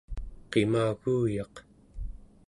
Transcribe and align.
qimaguuyaq 0.51 1.55